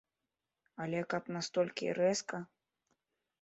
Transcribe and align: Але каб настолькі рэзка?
Але 0.85 0.99
каб 1.13 1.29
настолькі 1.35 1.93
рэзка? 1.99 2.41